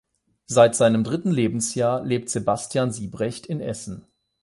Seit 0.47 0.75
seinem 0.75 1.03
dritten 1.03 1.29
Lebensjahr 1.29 2.03
lebt 2.03 2.27
Sebastian 2.31 2.91
Siebrecht 2.91 3.45
in 3.45 3.59
Essen. 3.61 4.07